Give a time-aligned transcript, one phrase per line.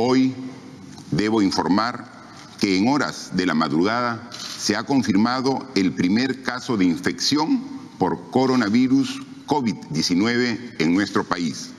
[0.00, 0.32] Hoy
[1.10, 2.04] debo informar
[2.60, 7.60] que en horas de la madrugada se ha confirmado el primer caso de infección
[7.98, 11.72] por coronavirus COVID-19 en nuestro país.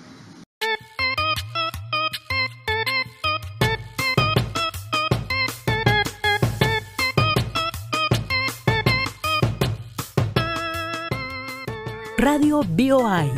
[12.18, 13.32] Radio BioI,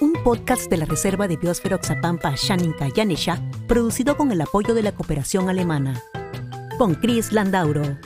[0.00, 4.82] un podcast de la Reserva de Biosfera Oxapampa Shaninka Yanesha, producido con el apoyo de
[4.82, 6.00] la cooperación alemana.
[6.78, 7.98] Con Chris Landauro.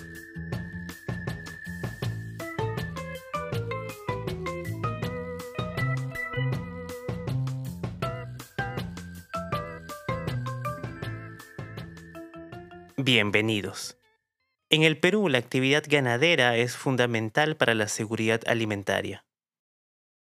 [12.96, 13.96] Bienvenidos.
[14.68, 19.24] En el Perú, la actividad ganadera es fundamental para la seguridad alimentaria.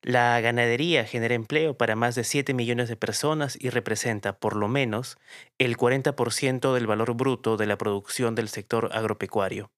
[0.02, 4.68] La ganadería genera empleo para más de 7 millones de personas y representa, por lo
[4.68, 5.18] menos,
[5.58, 9.72] el 40% del valor bruto de la producción del sector agropecuario.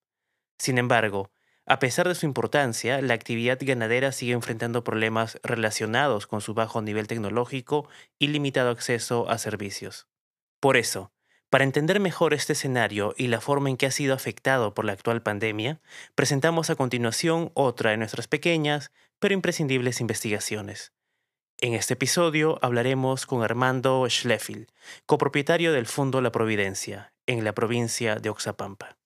[0.58, 1.31] Sin embargo,
[1.66, 6.81] a pesar de su importancia, la actividad ganadera sigue enfrentando problemas relacionados con su bajo
[6.81, 10.08] nivel tecnológico y limitado acceso a servicios.
[10.59, 11.11] Por eso,
[11.49, 14.93] para entender mejor este escenario y la forma en que ha sido afectado por la
[14.93, 15.80] actual pandemia,
[16.13, 20.93] presentamos a continuación otra de nuestras pequeñas pero imprescindibles investigaciones.
[21.61, 24.67] En este episodio hablaremos con Armando Schleffel,
[25.05, 28.97] copropietario del Fondo La Providencia, en la provincia de Oxapampa.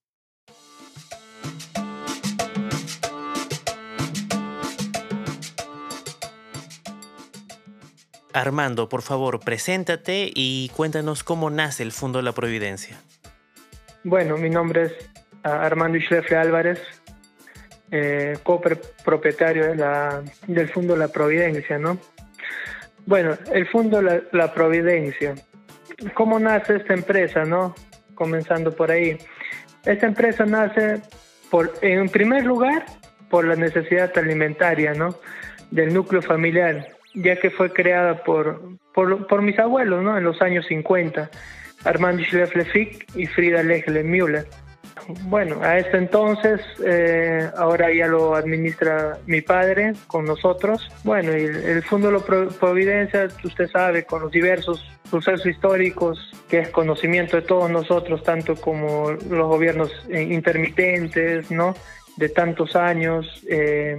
[8.33, 12.99] Armando, por favor, preséntate y cuéntanos cómo nace el Fondo la Providencia.
[14.03, 14.93] Bueno, mi nombre es
[15.43, 16.79] ah, Armando Schlefle Álvarez,
[17.93, 19.75] eh, copropietario de
[20.47, 21.97] del Fondo La Providencia, ¿no?
[23.05, 25.35] Bueno, el Fondo La, Providencia.
[26.15, 27.75] ¿Cómo nace esta empresa, no?
[28.15, 29.17] Comenzando por ahí.
[29.85, 31.01] Esta empresa nace,
[31.51, 32.85] por, en primer lugar,
[33.29, 35.15] por la necesidad alimentaria, ¿no?
[35.69, 40.17] Del núcleo familiar ya que fue creada por, por, mis abuelos ¿no?
[40.17, 41.29] en los años 50,
[41.83, 42.65] Armando Schlefle
[43.15, 44.47] y Frida Lechle Müller.
[45.23, 50.89] Bueno, a este entonces, eh, ahora ya lo administra mi padre con nosotros.
[51.03, 56.59] Bueno, y el, Fondo de la Providencia, usted sabe, con los diversos sucesos históricos, que
[56.59, 61.75] es conocimiento de todos nosotros, tanto como los gobiernos eh, intermitentes, ¿no?
[62.17, 63.97] De tantos años, eh,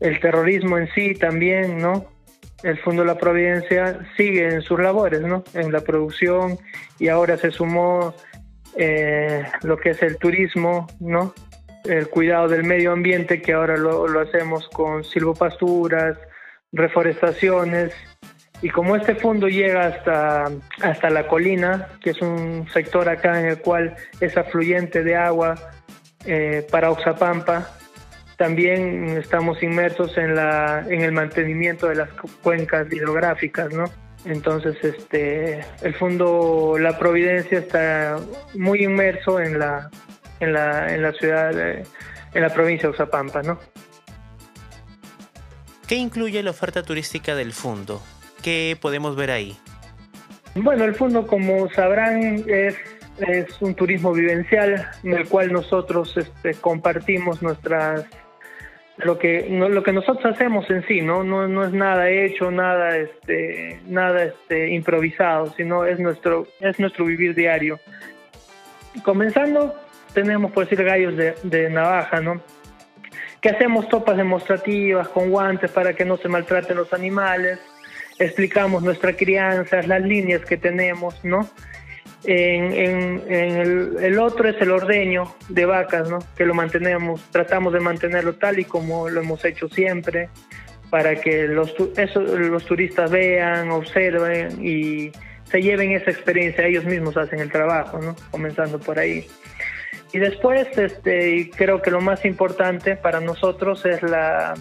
[0.00, 2.06] el terrorismo en sí también, ¿no?
[2.62, 5.42] El Fondo de la Providencia sigue en sus labores, ¿no?
[5.54, 6.58] En la producción
[6.98, 8.14] y ahora se sumó
[8.76, 11.34] eh, lo que es el turismo, ¿no?
[11.84, 16.16] El cuidado del medio ambiente que ahora lo, hacemos con silvopasturas,
[16.72, 17.92] reforestaciones
[18.62, 20.44] y como este fondo llega hasta,
[20.80, 25.56] hasta la colina, que es un sector acá en el cual es afluyente de agua
[26.24, 27.68] eh, para Oxapampa,
[28.42, 32.08] también estamos inmersos en, la, en el mantenimiento de las
[32.42, 33.84] cuencas hidrográficas, ¿no?
[34.24, 38.18] Entonces, este, el Fondo La Providencia está
[38.54, 39.90] muy inmerso en la,
[40.40, 41.84] en la, en la ciudad, en
[42.34, 43.58] la provincia de Oxapampa, ¿no?
[45.88, 48.00] ¿Qué incluye la oferta turística del fondo?
[48.42, 49.56] ¿Qué podemos ver ahí?
[50.54, 52.76] Bueno, el fondo, como sabrán, es
[53.18, 58.06] es un turismo vivencial en el cual nosotros este, compartimos nuestras
[59.04, 62.96] lo que lo que nosotros hacemos en sí no no, no es nada hecho nada
[62.96, 67.80] este nada este improvisado sino es nuestro es nuestro vivir diario.
[69.04, 69.74] Comenzando
[70.14, 72.40] tenemos por decir gallos de, de navaja no
[73.40, 77.58] que hacemos topas demostrativas con guantes para que no se maltraten los animales.
[78.18, 81.48] Explicamos nuestra crianza las líneas que tenemos no
[82.24, 86.20] en, el, otro es el ordeño de vacas, ¿no?
[86.36, 90.28] que lo mantenemos, tratamos de mantenerlo tal y como lo hemos hecho siempre,
[90.90, 91.74] para que los,
[92.14, 95.10] los turistas vean, observen y
[95.44, 98.14] se lleven esa experiencia, ellos mismos hacen el trabajo, ¿no?
[98.30, 99.26] comenzando por ahí.
[100.12, 104.54] Y después, este, creo que lo más importante para nosotros es la,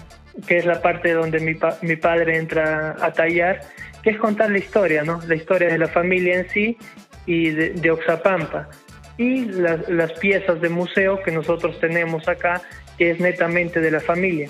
[0.48, 3.60] que es la parte donde mi, mi padre entra a tallar,
[4.02, 5.20] que es contar la historia, ¿no?
[5.28, 6.78] La historia de la familia en sí
[7.26, 8.70] y de, Oxapampa.
[9.18, 12.62] Y las, piezas de museo que nosotros tenemos acá,
[12.98, 14.50] que es netamente de la familia.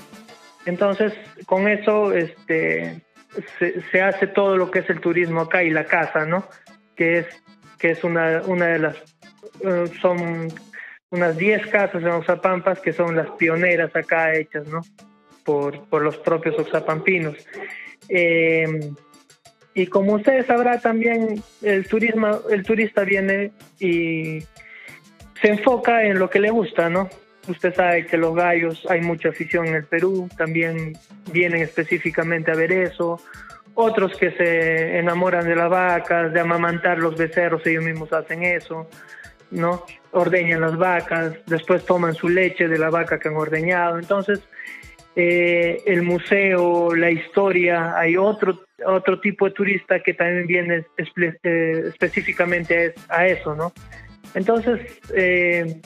[0.66, 1.14] Entonces,
[1.46, 3.02] con eso este,
[3.60, 6.48] se, hace todo lo que es el turismo acá y la casa, ¿no?
[6.96, 7.26] Que es,
[7.80, 8.96] que es una, una de las...
[9.64, 10.48] Eh, son
[11.10, 14.82] unas 10 casas en Oxapampas que son las pioneras acá hechas, ¿no?
[15.44, 17.36] Por, por los propios oxapampinos.
[18.08, 18.94] Eh,
[19.74, 24.40] Y como ustedes sabrá también, el turismo, el turista viene y
[25.42, 27.10] se enfoca en lo que le gusta, ¿no?
[27.48, 30.98] Usted sabe que los gallos, hay mucha afición en el Perú, también
[31.32, 33.20] vienen específicamente a ver eso.
[33.74, 38.90] Otros que se enamoran de las vacas, de amamantar los becerros, ellos mismos hacen eso,
[39.50, 39.86] ¿no?
[40.12, 43.98] Ordeñan las vacas, después toman su leche de la vaca que han ordeñado.
[43.98, 44.42] Entonces,
[45.16, 50.86] eh, el museo, la historia, hay otro, otro tipo de turista que también viene
[51.44, 53.74] eh, específicamente a eso, ¿no?
[54.36, 54.80] Entonces,
[55.14, 55.82] eh,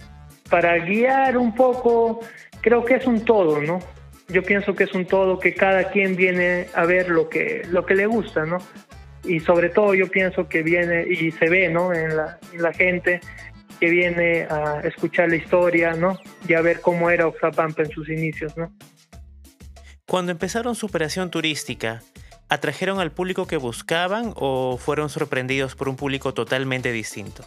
[0.49, 2.19] para guiar un poco,
[2.61, 3.79] creo que es un todo, ¿no?
[4.27, 7.83] Yo pienso que es un todo, que cada quien viene a ver lo que, lo
[7.83, 8.59] que le gusta, ¿no?
[9.23, 11.93] Y sobre todo yo pienso que viene y se ve, ¿no?
[11.93, 13.21] En la, en la gente
[13.79, 16.15] que viene a escuchar la historia, ¿no?
[16.47, 18.71] Y a ver cómo era Oxapampa en sus inicios, ¿no?
[20.07, 22.03] Cuando empezaron su operación turística,
[22.47, 27.43] ¿atrajeron al público que buscaban o fueron sorprendidos por un público totalmente distinto?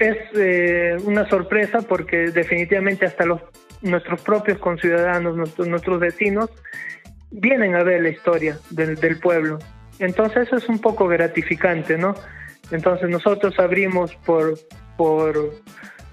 [0.00, 3.24] Es eh, una sorpresa porque definitivamente hasta
[3.82, 6.50] nuestros propios conciudadanos, nuestros, vecinos,
[7.30, 9.60] vienen a ver la historia del, del pueblo.
[10.00, 12.14] Entonces eso es un poco gratificante, ¿no?
[12.72, 14.58] Entonces nosotros abrimos por,
[14.96, 15.54] por,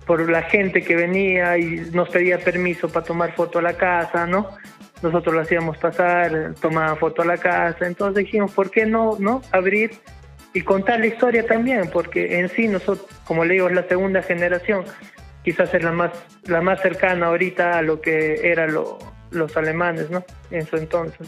[0.05, 4.27] por la gente que venía y nos pedía permiso para tomar foto a la casa,
[4.27, 4.49] ¿no?
[5.01, 9.41] Nosotros lo hacíamos pasar, tomaba foto a la casa, entonces dijimos, ¿por qué no, no
[9.51, 9.91] abrir
[10.53, 11.89] y contar la historia también?
[11.91, 14.85] Porque en sí nosotros, como le digo, es la segunda generación,
[15.43, 16.11] quizás es la más,
[16.45, 20.23] la más cercana ahorita a lo que eran los alemanes, ¿no?
[20.51, 21.27] En su entonces.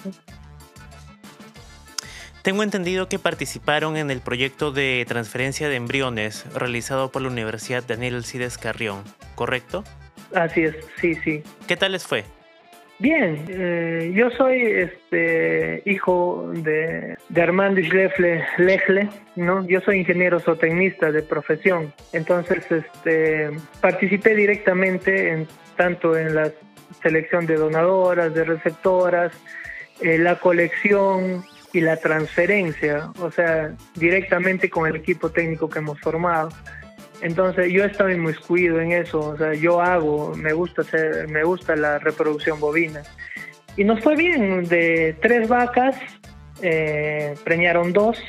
[2.47, 7.83] Tengo entendido que participaron en el proyecto de transferencia de embriones realizado por la Universidad
[7.85, 9.03] Daniel Alcides Carrión,
[9.35, 9.83] ¿correcto?
[10.33, 11.43] Así es, sí, sí.
[11.67, 12.23] ¿Qué tal les fue?
[12.99, 19.67] Bien, eh, yo soy este hijo de, Armando Schlefle Lechle, ¿no?
[19.67, 21.93] Yo soy ingeniero zootecnista de profesión.
[22.11, 23.51] Entonces, este
[23.81, 26.51] participé directamente en tanto en la
[27.03, 29.31] selección de donadoras, de receptoras,
[30.01, 35.99] eh, la colección y la transferencia, o sea, directamente con el equipo técnico que hemos
[35.99, 36.49] formado.
[37.21, 41.75] Entonces yo estaba inmiscuido en eso, o sea, yo hago, me gusta hacer, me gusta
[41.75, 43.01] la reproducción bovina.
[43.75, 45.95] Y nos fue bien, de tres vacas,
[46.61, 48.19] eh, preñaron dos,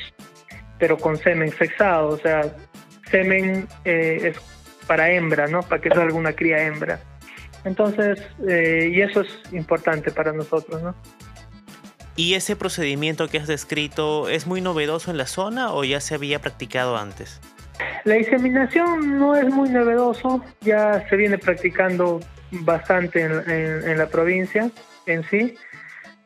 [0.79, 2.41] pero con semen sexado, o sea,
[3.11, 4.37] semen eh, es
[4.87, 5.61] para hembra, ¿no?
[5.61, 6.99] Para que salga una cría hembra.
[7.65, 10.95] Entonces, eh, y eso es importante para nosotros, ¿no?
[12.15, 16.15] ¿Y ese procedimiento que has descrito es muy novedoso en la zona o ya se
[16.15, 17.39] había practicado antes?
[18.03, 22.19] La inseminación no es muy novedoso, ya se viene practicando
[22.51, 24.71] bastante en, la provincia
[25.05, 25.55] en sí.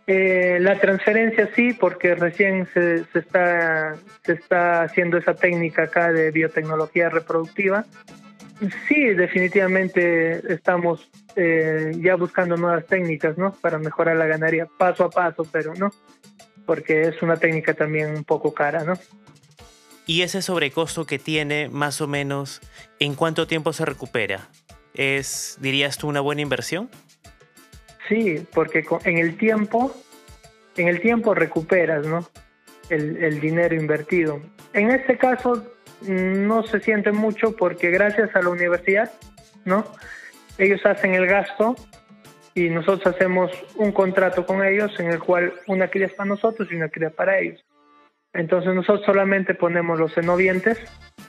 [0.05, 7.85] Eh, la transferencia sí, porque recién se, está, haciendo esa técnica acá de biotecnología reproductiva.
[8.87, 13.53] Sí, definitivamente estamos eh, ya buscando nuevas técnicas, ¿no?
[13.53, 15.91] Para mejorar la ganadería paso a paso, pero no,
[16.65, 18.93] porque es una técnica también un poco cara, ¿no?
[20.05, 22.61] Y ese sobrecosto que tiene, más o menos,
[22.99, 24.49] ¿en cuánto tiempo se recupera?
[24.93, 26.89] ¿Es, dirías tú, una buena inversión?
[28.09, 29.95] Sí, porque en el tiempo,
[30.75, 32.27] en el tiempo recuperas, ¿no?
[32.89, 34.41] El, dinero invertido.
[34.73, 35.65] En este caso
[36.01, 39.11] no se siente mucho porque gracias a la universidad,
[39.63, 39.85] ¿no?
[40.57, 41.75] Ellos hacen el gasto
[42.53, 46.67] y nosotros hacemos un contrato con ellos en el cual una cría es para nosotros
[46.69, 47.63] y una cría para ellos.
[48.33, 50.79] Entonces nosotros solamente ponemos los cenobientes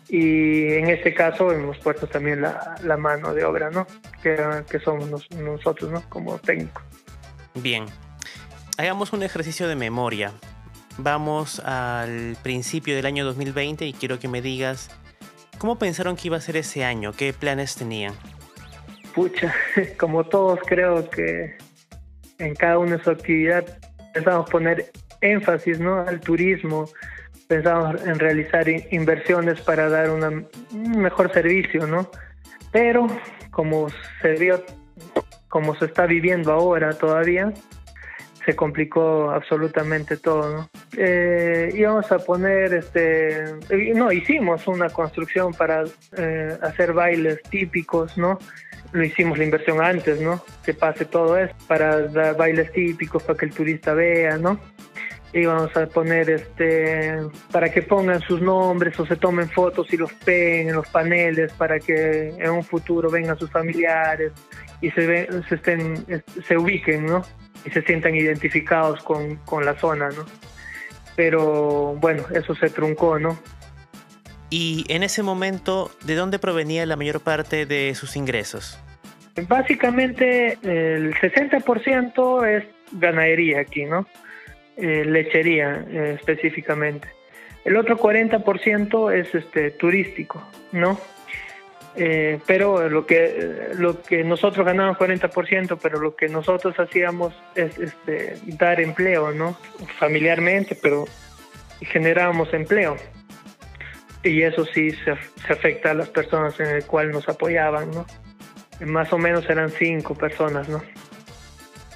[0.08, 3.86] y en este caso hemos puesto también la, mano de obra, ¿no?
[4.22, 4.36] Que,
[4.70, 6.02] que somos nosotros, ¿no?
[6.08, 6.82] Como técnicos.
[7.54, 7.84] Bien,
[8.78, 10.32] hagamos un ejercicio de memoria.
[10.96, 14.90] Vamos al principio del año 2020 y quiero que me digas
[15.58, 18.14] cómo pensaron que iba a ser ese año, qué planes tenían.
[19.14, 19.54] Pucha,
[19.98, 21.56] como todos creo que
[22.38, 23.64] en cada una de su actividad
[24.12, 24.90] pensamos poner
[25.24, 26.00] énfasis ¿no?
[26.00, 26.88] al turismo,
[27.48, 30.48] pensamos en realizar inversiones para dar un
[30.96, 32.10] mejor servicio, ¿no?
[32.72, 33.06] Pero
[33.50, 33.88] como
[34.20, 34.64] se vio,
[35.48, 37.52] como se está viviendo ahora todavía,
[38.44, 40.68] se complicó absolutamente todo, ¿no?
[40.96, 43.44] Eh, íbamos a poner, este,
[43.94, 45.84] no, hicimos una construcción para
[46.16, 48.38] eh, hacer bailes típicos, ¿no?
[48.92, 50.44] Lo hicimos la inversión antes, ¿no?
[50.64, 54.60] Que pase todo eso, para dar bailes típicos, para que el turista vea, ¿no?
[55.34, 57.18] Íbamos a poner este
[57.50, 61.52] para que pongan sus nombres o se tomen fotos y los peguen en los paneles
[61.52, 64.32] para que en un futuro vengan sus familiares
[64.80, 66.06] y se se estén
[66.46, 67.22] se ubiquen no
[67.66, 70.24] y se sientan identificados con, con la zona no
[71.16, 73.38] pero bueno, eso se truncó, ¿no?
[74.50, 78.78] Y en ese momento, ¿de dónde provenía la mayor parte de sus ingresos?
[79.48, 84.06] Básicamente el 60% es ganadería aquí, ¿no?
[84.76, 87.06] Eh, lechería eh, específicamente.
[87.64, 90.98] El otro 40% es este turístico, ¿no?
[91.94, 97.78] Eh, pero lo que lo que nosotros ganamos 40%, pero lo que nosotros hacíamos es
[97.78, 99.56] este, dar empleo, ¿no?
[99.96, 101.04] Familiarmente, pero
[101.80, 102.96] generábamos empleo.
[104.24, 105.14] Y eso sí se,
[105.46, 108.06] se afecta a las personas en el cual nos apoyaban, ¿no?
[108.84, 110.82] Más o menos eran cinco personas, ¿no?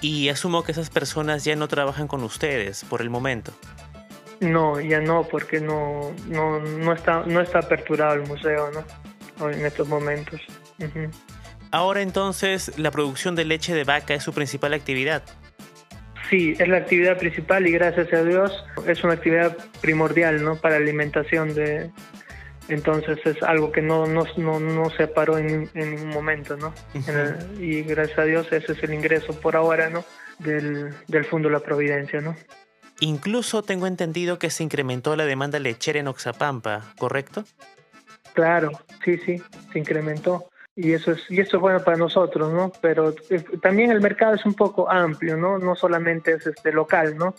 [0.01, 3.53] Y asumo que esas personas ya no trabajan con ustedes por el momento.
[4.41, 8.85] No, ya no, porque no, no, no, está, no está aperturado el museo, ¿no?
[9.51, 10.41] en estos momentos.
[11.71, 15.23] Ahora entonces, la producción de leche de vaca es su principal actividad.
[16.31, 18.53] Sí, es la actividad principal y gracias a Dios
[18.87, 20.57] es una actividad primordial ¿no?
[20.57, 21.91] para alimentación de...
[22.69, 26.75] Entonces es algo que no, no, no, se paró en, en ningún momento, ¿no?
[27.59, 30.05] y gracias a Dios ese es el ingreso por ahora, ¿no?
[30.39, 32.37] Del, del Fondo de la Providencia, ¿no?
[33.01, 37.45] Incluso tengo entendido que se incrementó la demanda lechera en Oxapampa, ¿correcto?
[38.35, 38.73] Claro,
[39.05, 40.49] sí, sí, se incrementó
[40.79, 42.71] y eso es y eso es bueno para nosotros, ¿no?
[42.81, 45.59] Pero eh, también el mercado es un poco amplio, ¿no?
[45.59, 47.35] No solamente es este local, ¿no?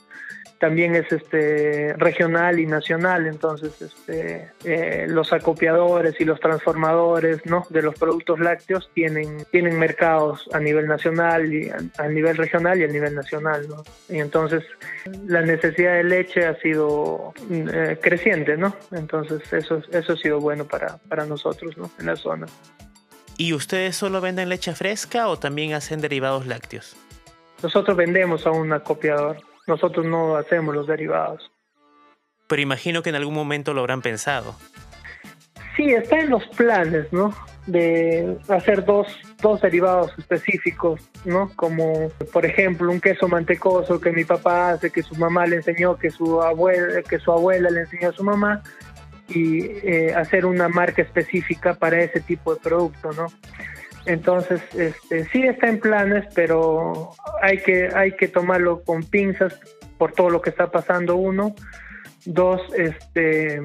[0.60, 7.66] También es este regional y nacional, entonces este, eh, los acopiadores y los transformadores ¿no?
[7.70, 12.84] de los productos lácteos tienen, tienen mercados a nivel nacional, y a, nivel regional y
[12.84, 13.68] a nivel nacional.
[13.70, 13.84] ¿no?
[14.10, 14.64] Y entonces
[15.26, 18.76] la necesidad de leche ha sido eh, creciente, ¿no?
[18.92, 21.90] entonces eso, eso ha sido bueno para, para nosotros ¿no?
[22.00, 22.48] en la zona.
[23.38, 26.98] ¿Y ustedes solo venden leche fresca o también hacen derivados lácteos?
[27.64, 29.38] Nosotros vendemos a un acopiador.
[29.70, 31.52] Nosotros no hacemos los derivados.
[32.48, 34.56] Pero imagino que en algún momento lo habrán pensado.
[35.78, 37.34] Sí, está en los planes, ¿no?
[37.68, 39.08] De hacer dos,
[39.42, 41.52] dos derivados específicos, ¿no?
[41.56, 45.96] Como, por ejemplo, un queso mantecoso que mi papá hace, que su mamá le enseñó,
[45.98, 48.64] que su abuela, que su abuela le enseñó a su mamá,
[49.28, 53.28] y eh, hacer una marca específica para ese tipo de producto, ¿no?
[54.06, 59.60] Entonces, este, sí está en planes, pero hay que, hay que tomarlo con pinzas
[59.98, 61.56] por todo lo que está pasando, uno.
[62.26, 63.62] Dos, este,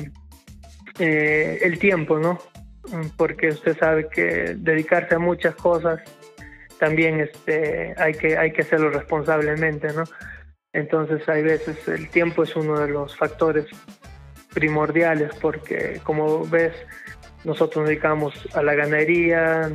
[0.99, 2.39] eh, el tiempo, ¿no?
[3.17, 6.01] Porque usted sabe que dedicarse a muchas cosas
[6.79, 10.05] también este, hay, que, hay que hacerlo responsablemente, ¿no?
[10.73, 13.67] Entonces, hay veces el tiempo es uno de los factores
[14.53, 16.75] primordiales porque, como ves,
[17.45, 19.71] nosotros nos dedicamos a la ganadería,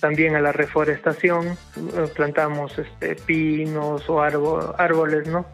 [0.00, 5.46] también a la reforestación, eh, plantamos este, pinos o árboles, ¿no?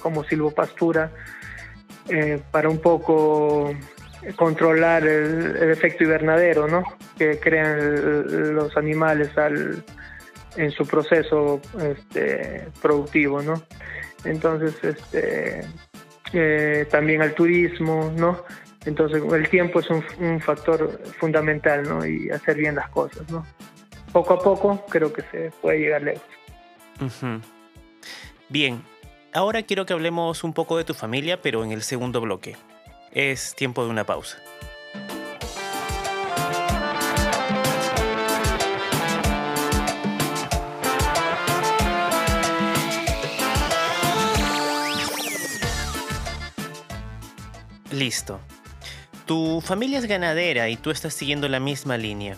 [0.00, 1.12] como silvopastura,
[2.08, 3.72] eh, para un poco
[4.36, 6.82] controlar el, efecto invernadero, ¿no?
[7.16, 9.84] Que crean los animales al,
[10.56, 13.62] en su proceso este, productivo, ¿no?
[14.24, 15.62] Entonces, este,
[16.32, 18.44] eh, también al turismo, ¿no?
[18.86, 22.06] Entonces el tiempo es un, factor fundamental, ¿no?
[22.06, 23.46] Y hacer bien las cosas, ¿no?
[24.12, 26.24] Poco a poco creo que se puede llegar lejos.
[28.48, 28.82] Bien,
[29.32, 32.56] ahora quiero que hablemos un poco de tu familia, pero en el segundo bloque.
[33.12, 34.38] Es tiempo de una pausa.
[47.92, 48.40] Listo.
[49.30, 52.34] Tu familia es ganadera y tú estás siguiendo la misma línea.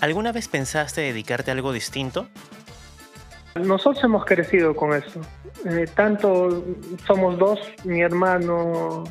[0.00, 2.28] ¿Alguna vez pensaste dedicarte a algo distinto?
[3.56, 5.20] Nosotros hemos crecido con eso.
[5.68, 6.64] Eh, tanto
[7.04, 9.02] somos dos, mi hermano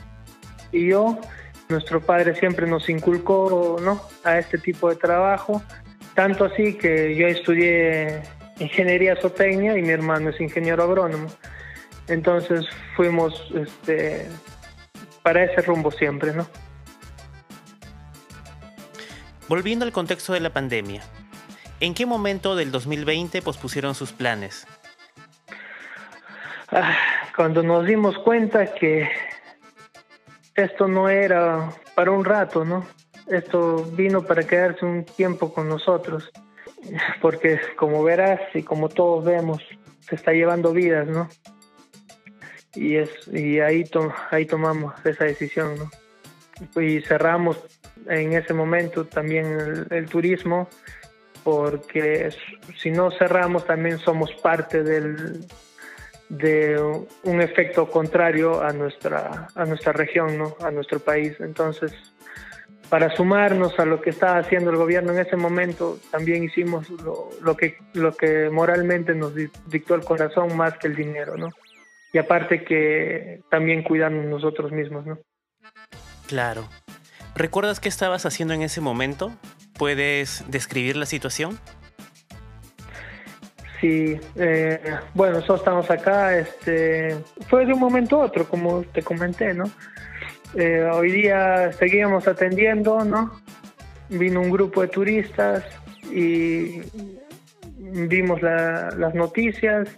[0.72, 1.20] y yo.
[1.68, 4.00] Nuestro padre siempre nos inculcó ¿no?
[4.24, 5.62] a este tipo de trabajo.
[6.16, 8.22] Tanto así que yo estudié
[8.60, 11.28] ingeniería zootecnia y mi hermano es ingeniero agrónomo.
[12.08, 14.30] Entonces fuimos este,
[15.22, 16.48] para ese rumbo siempre, ¿no?
[19.50, 21.02] Volviendo al contexto de la pandemia,
[21.82, 24.66] ¿en qué momento del 2020 pospusieron sus planes?
[26.72, 26.98] Ah,
[27.36, 29.10] cuando nos dimos cuenta que
[30.56, 32.88] esto no era para un rato, ¿no?
[33.28, 36.32] Esto vino para quedarse un tiempo con nosotros,
[37.22, 39.62] porque como verás y como todos vemos,
[40.00, 41.28] se está llevando vidas, ¿no?
[42.76, 43.84] Y, es, y ahí,
[44.32, 45.92] ahí tomamos esa decisión, ¿no?
[46.76, 47.58] Y cerramos
[48.08, 50.70] en ese momento también el, turismo,
[51.44, 52.30] porque
[52.78, 55.46] si no cerramos también somos parte del,
[56.30, 56.80] de
[57.24, 60.56] un efecto contrario a nuestra, a nuestra región, ¿no?
[60.62, 61.36] a nuestro país.
[61.40, 61.94] Entonces,
[62.90, 67.30] para sumarnos a lo que estaba haciendo el gobierno en ese momento, también hicimos lo,
[67.42, 71.50] lo, que, lo que moralmente nos dictó el corazón más que el dinero, ¿no?
[72.12, 75.18] Y aparte que también cuidarnos nosotros mismos, ¿no?
[76.28, 76.68] Claro.
[77.36, 79.32] ¿Recuerdas qué estabas haciendo en ese momento?
[79.78, 81.60] ¿Puedes describir la situación?
[83.82, 84.80] Sí, eh,
[85.14, 87.18] bueno, nosotros estamos acá, este,
[87.50, 89.66] fue de un momento a otro, como te comenté, ¿no?
[90.56, 93.42] Eh, hoy día seguíamos atendiendo, ¿no?
[94.10, 95.66] Vino un grupo de turistas
[96.12, 96.82] y
[97.78, 99.90] vimos las noticias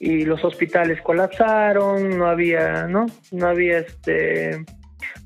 [0.00, 3.06] y los hospitales colapsaron, no había, ¿no?
[3.30, 4.64] No había este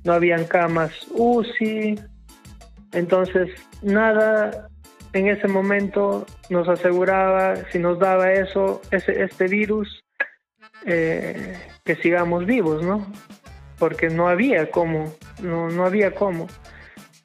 [0.04, 2.00] no habían camas UCI.
[2.92, 3.50] Entonces,
[3.82, 4.68] nada
[5.12, 10.04] en ese momento nos aseguraba, si nos daba eso, ese, este virus,
[10.84, 13.10] eh, que sigamos vivos, ¿no?
[13.78, 16.46] Porque no había cómo, no, no había cómo.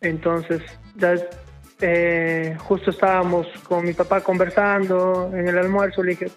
[0.01, 0.61] Entonces,
[1.81, 6.27] eh, justo estábamos con mi papá conversando en el almuerzo, le dije,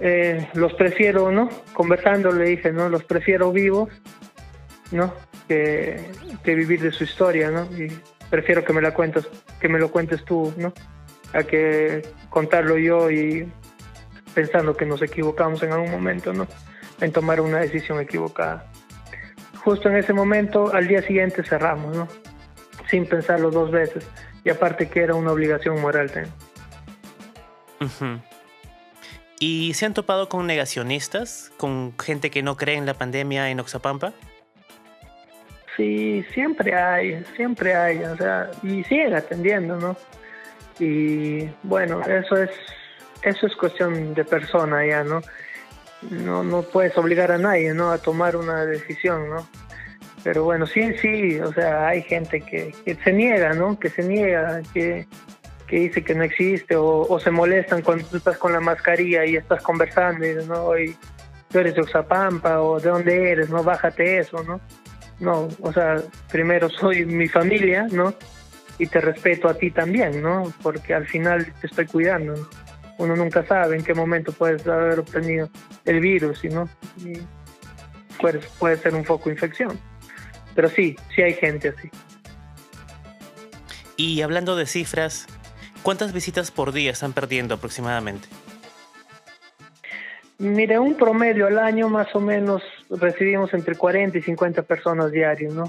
[0.00, 1.48] eh, los prefiero, ¿no?
[1.72, 2.88] Conversando le dije, ¿no?
[2.88, 3.88] Los prefiero vivos,
[4.90, 5.12] ¿no?
[5.48, 6.10] Que,
[6.42, 7.64] que vivir de su historia, ¿no?
[7.76, 7.92] Y
[8.30, 9.28] prefiero que me la cuentes,
[9.60, 10.72] que me lo cuentes tú, ¿no?
[11.32, 13.48] A que contarlo yo y
[14.34, 16.46] pensando que nos equivocamos en algún momento, ¿no?
[17.00, 18.70] En tomar una decisión equivocada.
[19.64, 22.08] Justo en ese momento, al día siguiente cerramos, ¿no?
[22.90, 24.06] Sin pensarlo dos veces.
[24.44, 26.10] Y aparte que era una obligación moral.
[27.80, 28.18] Uh
[29.38, 31.52] ¿Y se han topado con negacionistas?
[31.58, 34.12] ¿Con gente que no cree en la pandemia en Oxapampa?
[35.76, 39.96] Sí, siempre hay, siempre hay, o sea, y siguen atendiendo, ¿no?
[40.78, 42.50] Y bueno, eso es,
[43.22, 45.20] eso es cuestión de persona ya, ¿no?
[46.10, 47.90] No, no puedes obligar a nadie, ¿no?
[47.90, 49.46] A tomar una decisión, ¿no?
[50.22, 53.78] Pero bueno, sí, sí, o sea, hay gente que, que se niega, ¿no?
[53.78, 55.06] Que se niega, que,
[55.66, 59.36] que dice que no existe o, se molestan cuando tú estás con la mascarilla y
[59.36, 60.96] estás conversando y no, y
[61.50, 64.60] tú eres de Oxapampa o de dónde eres, no, bájate eso, ¿no?
[65.20, 65.96] No, o sea,
[66.30, 68.14] primero soy mi familia, ¿no?
[68.78, 70.52] Y te respeto a ti también, ¿no?
[70.62, 72.48] Porque al final te estoy cuidando,
[72.98, 75.48] Uno nunca sabe en qué momento puedes haber obtenido
[75.84, 76.68] el virus, ¿no?
[76.98, 77.18] Y
[78.20, 79.78] puede, puede ser un foco de infección.
[80.54, 81.90] Pero sí, sí hay gente así.
[83.96, 85.26] Y hablando de cifras,
[85.86, 88.26] ¿Cuántas visitas por día están perdiendo aproximadamente?
[90.38, 95.54] Mire, un promedio al año más o menos recibimos entre 40 y 50 personas diarios,
[95.54, 95.64] ¿no?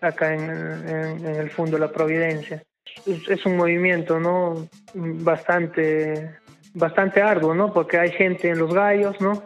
[0.00, 2.62] Acá en, el Fondo La Providencia.
[3.06, 4.68] Es, un movimiento, ¿no?
[4.94, 6.36] Bastante,
[6.74, 7.72] bastante arduo, ¿no?
[7.72, 9.44] Porque hay gente en los gallos, ¿no?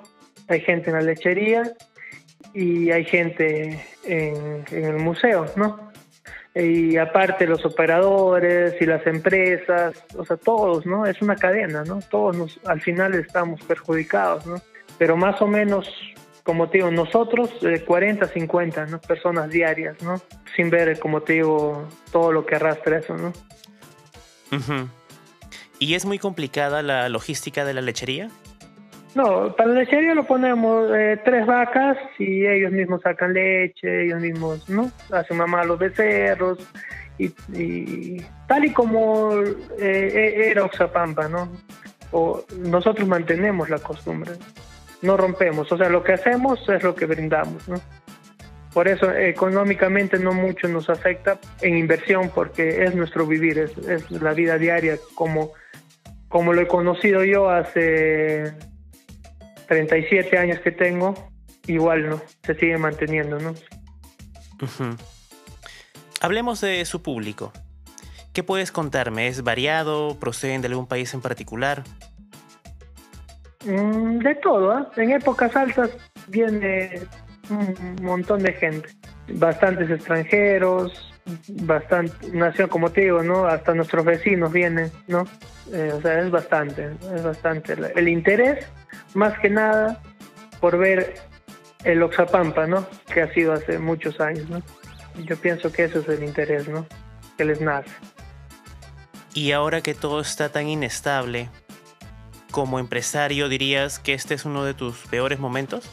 [0.49, 1.73] Hay gente en la lechería
[2.55, 5.87] y hay gente en, en el museo, ¿no?
[6.59, 11.05] y aparte los operadores y las empresas, o sea, todos, ¿no?
[11.05, 11.99] Es una cadena, ¿no?
[12.11, 14.57] Todos nos, al final estamos perjudicados, ¿no?
[14.97, 15.87] Pero más o menos,
[16.47, 17.51] como te digo, nosotros
[17.85, 19.01] 40, 50, ¿no?
[19.01, 20.23] Personas diarias, ¿no?
[20.55, 23.33] Sin ver, como te digo, todo lo que arrastra eso, ¿no?
[25.81, 28.31] ¿Y es muy complicada la logística de la lechería?
[29.17, 34.21] No, para la lechería lo ponemos eh, tres vacas y ellos mismos sacan leche, ellos
[34.21, 34.93] mismos, ¿no?
[35.11, 36.59] Hacen mamá los becerros
[37.19, 39.33] y, tal y como
[39.81, 41.51] eh, e, era Oxapampa, ¿no?
[42.13, 44.33] O nosotros mantenemos la costumbre,
[45.07, 47.81] no rompemos, o sea, lo que hacemos es lo que brindamos, ¿no?
[48.73, 54.11] Por eso económicamente no mucho nos afecta en inversión porque es nuestro vivir, es, es
[54.11, 55.53] la vida diaria como,
[56.29, 58.53] como lo he conocido yo hace
[59.69, 61.15] 37 años que tengo,
[61.67, 63.55] igual no, se sigue manteniendo, ¿no?
[66.21, 67.53] Hablemos de su público.
[68.33, 69.29] ¿Qué puedes contarme?
[69.29, 70.19] ¿Es variado?
[70.21, 71.85] ¿Proceden de algún país en particular?
[73.67, 74.85] Mm, de todo, ¿eh?
[74.97, 75.91] En épocas altas
[76.29, 77.03] viene
[77.51, 78.89] un montón de gente,
[79.29, 81.13] bastantes extranjeros,
[81.63, 83.47] bastante, nació como te digo, ¿no?
[83.47, 85.25] Hasta nuestros vecinos vienen, ¿no?
[85.73, 87.77] Eh, o sea, es bastante, es bastante.
[87.97, 88.65] El interés
[89.15, 90.01] más que nada
[90.61, 91.15] por ver
[91.85, 92.87] el Oxapampa, ¿no?
[93.13, 94.63] Que ha sido hace muchos años, ¿no?
[95.25, 96.87] Yo pienso que eso es el interés, ¿no?
[97.37, 97.91] Que les nace.
[99.35, 101.51] Y ahora que todo está tan inestable,
[102.57, 105.91] como empresario dirías que este es uno de tus peores momentos?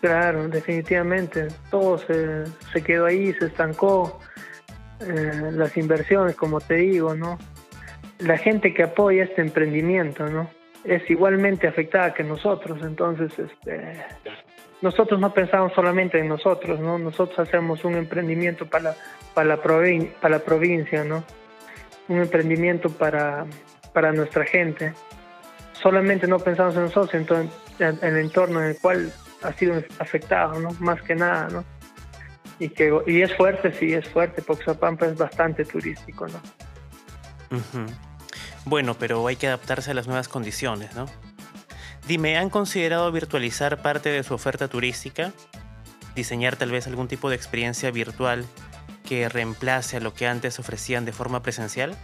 [0.00, 1.48] Claro, definitivamente.
[1.72, 4.20] Todo se, se quedó ahí, se estancó.
[5.00, 7.36] Eh, las inversiones, como te digo, ¿no?
[8.20, 10.48] La gente que apoya este emprendimiento, ¿no?
[10.84, 14.04] es igualmente afectada que nosotros, entonces este,
[14.80, 16.98] nosotros no pensamos solamente en nosotros, ¿no?
[16.98, 18.96] Nosotros hacemos un emprendimiento para,
[19.34, 21.22] para, la, para la provincia, ¿no?
[22.08, 23.46] Un emprendimiento para,
[23.92, 24.94] para nuestra gente.
[25.72, 30.58] Solamente no pensamos en nosotros, en, en el entorno en el cual ha sido afectado,
[30.60, 30.70] ¿no?
[30.78, 31.64] Más que nada, ¿no?
[32.58, 36.40] Y, que, y es fuerte, sí, es fuerte, porque Zapampa es bastante turístico, ¿no?
[38.64, 41.06] Bueno, pero hay que adaptarse a las nuevas condiciones, ¿no?
[42.06, 45.32] Dime, ¿han considerado virtualizar parte de su oferta turística?
[46.14, 48.44] ¿Diseñar tal vez algún tipo de experiencia virtual
[49.08, 51.96] que reemplace a lo que antes ofrecían de forma presencial?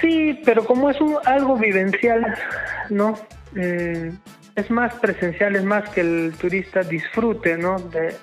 [0.00, 2.34] Sí, pero como es algo vivencial,
[2.88, 3.18] ¿no?
[3.56, 4.12] Eh,
[4.56, 7.78] es más presencial, es más que el turista disfrute, ¿no?
[7.78, 8.14] De,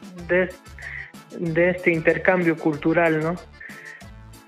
[1.39, 3.35] de, este intercambio cultural, ¿no?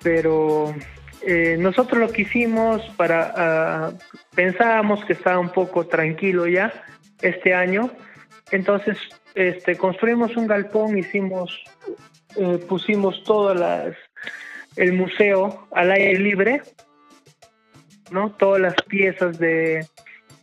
[0.02, 0.74] Pero
[1.22, 3.92] eh, nosotros lo que hicimos para, ah,
[4.34, 6.74] pensábamos que estaba un poco tranquilo ya
[7.22, 7.92] este año,
[8.52, 8.98] entonces
[9.36, 11.63] este, construimos un galpón, hicimos,
[12.38, 13.96] eh, pusimos todo las,
[14.76, 16.62] el museo al aire libre,
[18.12, 18.32] ¿no?
[18.32, 19.86] Todas las piezas de,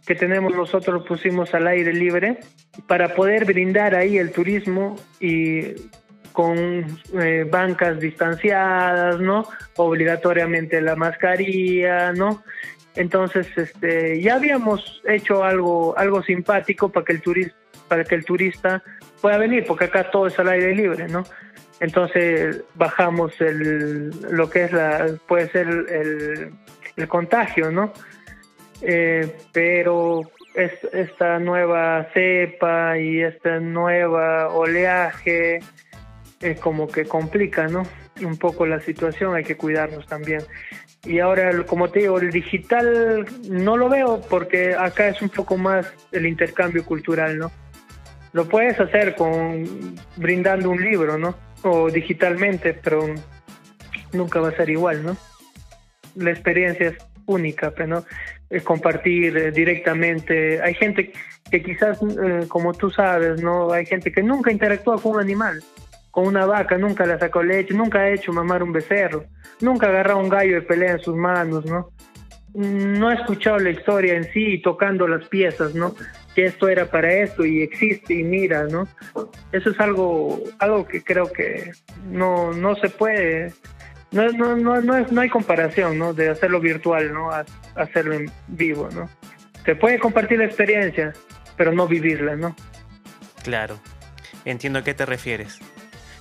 [0.06, 2.38] que tenemos nosotros pusimos al aire libre
[2.86, 5.74] para poder brindar ahí el turismo y
[6.32, 6.86] con
[7.18, 9.48] eh, bancas distanciadas, ¿no?
[9.76, 12.44] Obligatoriamente la mascarilla, ¿no?
[12.94, 17.56] Entonces, este, ya habíamos hecho algo, algo simpático para que el turista,
[17.88, 18.82] para que el turista
[19.20, 21.24] pueda venir, porque acá todo es al aire libre, ¿no?
[21.80, 26.52] Entonces bajamos el, lo que es la, puede ser el,
[26.96, 27.92] el contagio, ¿no?
[28.82, 30.22] Eh, pero
[30.54, 35.60] esta nueva cepa y esta nueva oleaje
[36.40, 37.82] eh, como que complica, ¿no?
[38.22, 40.40] Un poco la situación, hay que cuidarnos también.
[41.04, 45.56] Y ahora, como te digo, el digital no lo veo porque acá es un poco
[45.56, 47.52] más el intercambio cultural, ¿no?
[48.32, 49.64] Lo puedes hacer con
[50.16, 51.36] brindando un libro, ¿no?
[51.62, 53.06] O digitalmente, pero
[54.12, 55.16] nunca va a ser igual, ¿no?
[56.16, 58.04] La experiencia es única, pero ¿no?
[58.64, 60.60] compartir eh, directamente.
[60.62, 61.12] Hay gente
[61.50, 65.62] que quizás, eh, como tú sabes, no, hay gente que nunca interactúa con un animal,
[66.10, 69.24] con una vaca, nunca la sacó leche, nunca ha hecho mamar un becerro,
[69.60, 71.90] nunca ha agarrado un gallo de pelea en sus manos, ¿no?
[72.54, 75.94] No ha escuchado la historia en sí, tocando las piezas, ¿no?
[76.34, 78.88] Que esto era para esto y existe y mira, ¿no?
[79.52, 81.72] Eso es algo, algo que creo que
[82.10, 83.52] no, no se puede
[84.12, 86.14] no, no, no, no, no hay comparación, ¿no?
[86.14, 87.30] De hacerlo virtual, ¿no?
[87.30, 89.08] A, hacerlo en vivo, ¿no?
[89.64, 91.12] Se puede compartir la experiencia,
[91.56, 92.54] pero no vivirla, ¿no?
[93.42, 93.78] Claro,
[94.44, 95.58] entiendo a qué te refieres.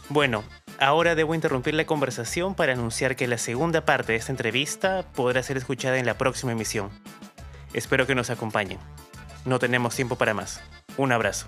[0.09, 0.43] Bueno,
[0.79, 5.41] ahora debo interrumpir la conversación para anunciar que la segunda parte de esta entrevista podrá
[5.43, 6.89] ser escuchada en la próxima emisión.
[7.73, 8.79] Espero que nos acompañen.
[9.45, 10.61] No tenemos tiempo para más.
[10.97, 11.47] Un abrazo.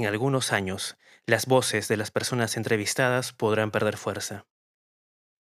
[0.00, 4.46] En algunos años, las voces de las personas entrevistadas podrán perder fuerza.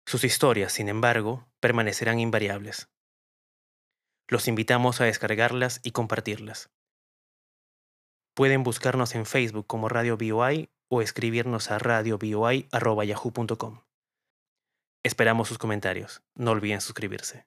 [0.04, 2.88] Sus historias, sin embargo, permanecerán invariables.
[4.26, 6.70] Los invitamos a descargarlas y compartirlas.
[8.34, 13.82] Pueden buscarnos en Facebook como Radio BOI o escribirnos a radioboi.yahoo.com.
[15.04, 16.24] Esperamos sus comentarios.
[16.34, 17.46] No olviden suscribirse.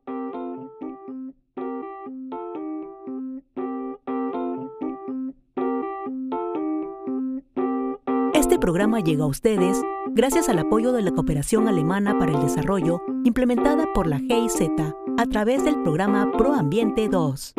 [8.61, 13.87] Programa llega a ustedes gracias al apoyo de la Cooperación Alemana para el Desarrollo implementada
[13.93, 14.69] por la GIZ
[15.17, 17.55] a través del programa ProAmbiente 2.